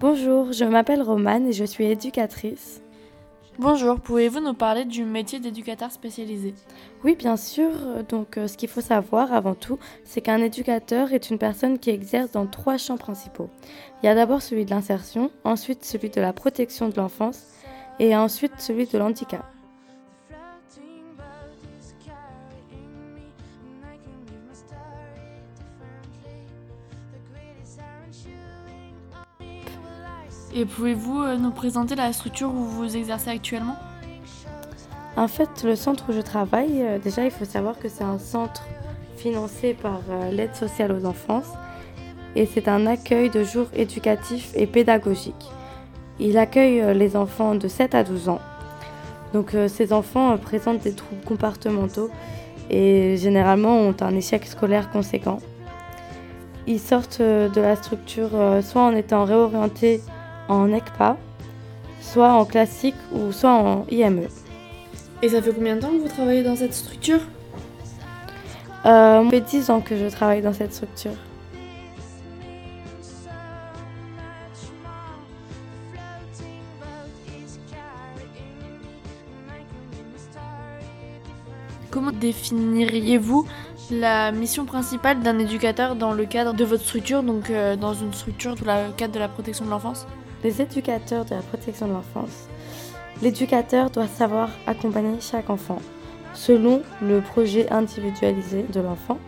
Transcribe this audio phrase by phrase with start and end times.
[0.00, 2.82] Bonjour, je m'appelle Romane et je suis éducatrice.
[3.58, 6.54] Bonjour, pouvez-vous nous parler du métier d'éducateur spécialisé?
[7.04, 7.70] Oui, bien sûr.
[8.08, 11.90] Donc, euh, ce qu'il faut savoir avant tout, c'est qu'un éducateur est une personne qui
[11.90, 13.48] exerce dans trois champs principaux.
[14.02, 17.46] Il y a d'abord celui de l'insertion, ensuite celui de la protection de l'enfance
[18.00, 19.53] et ensuite celui de l'handicap.
[30.56, 33.76] Et pouvez-vous euh, nous présenter la structure où vous exercez actuellement?
[35.16, 38.20] En fait, le centre où je travaille, euh, déjà, il faut savoir que c'est un
[38.20, 38.64] centre
[39.16, 41.42] financé par euh, l'aide sociale aux enfants
[42.36, 45.50] et c'est un accueil de jour éducatif et pédagogique.
[46.20, 48.40] Il accueille les enfants de 7 à 12 ans.
[49.32, 52.08] Donc ces enfants présentent des troubles comportementaux
[52.70, 55.38] et généralement ont un échec scolaire conséquent.
[56.66, 58.30] Ils sortent de la structure
[58.62, 60.00] soit en étant réorientés
[60.48, 61.16] en ECPA,
[62.00, 64.28] soit en classique ou soit en IME.
[65.22, 67.20] Et ça fait combien de temps que vous travaillez dans cette structure?
[68.84, 71.12] Euh, Ça fait 10 ans que je travaille dans cette structure.
[81.90, 83.46] Comment définiriez-vous
[83.90, 88.12] la mission principale d'un éducateur dans le cadre de votre structure, donc euh, dans une
[88.12, 88.64] structure de
[89.18, 90.06] la protection de l'enfance?
[90.42, 92.48] Les éducateurs de la protection de l'enfance.
[93.22, 95.78] L'éducateur doit savoir accompagner chaque enfant
[96.34, 99.18] selon le projet individualisé de l'enfant.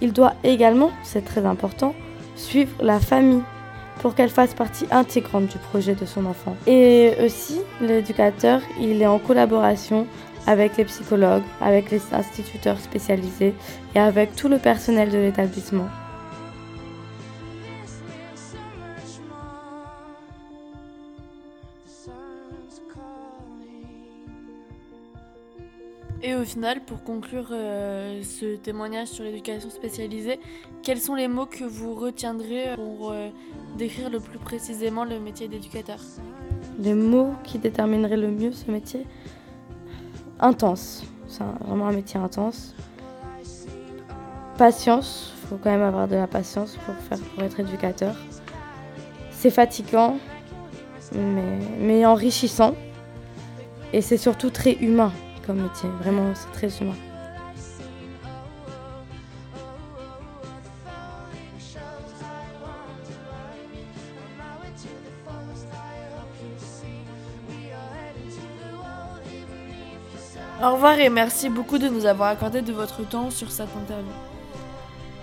[0.00, 1.94] Il doit également, c'est très important,
[2.34, 3.42] suivre la famille
[4.00, 6.56] pour qu'elle fasse partie intégrante du projet de son enfant.
[6.66, 10.06] Et aussi, l'éducateur, il est en collaboration
[10.46, 13.54] avec les psychologues, avec les instituteurs spécialisés
[13.94, 15.88] et avec tout le personnel de l'établissement.
[26.22, 30.40] Et au final, pour conclure euh, ce témoignage sur l'éducation spécialisée,
[30.82, 33.28] quels sont les mots que vous retiendrez pour euh,
[33.78, 36.00] décrire le plus précisément le métier d'éducateur?
[36.80, 39.06] Les mots qui détermineraient le mieux ce métier?
[40.40, 41.04] Intense.
[41.28, 42.74] C'est vraiment un métier intense.
[44.58, 45.32] Patience.
[45.42, 48.14] Il faut quand même avoir de la patience pour, faire, pour être éducateur.
[49.30, 50.18] C'est fatigant,
[51.14, 52.74] mais, mais enrichissant.
[53.92, 55.12] Et c'est surtout très humain
[55.46, 55.88] comme métier.
[56.00, 56.96] Vraiment, c'est très humain.
[70.62, 74.12] Au revoir et merci beaucoup de nous avoir accordé de votre temps sur cette interview.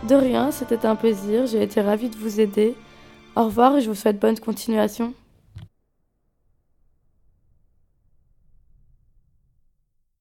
[0.08, 1.48] De rien, c'était un plaisir.
[1.48, 2.76] J'ai été ravie de vous aider.
[3.36, 5.14] Au revoir et je vous souhaite bonne continuation.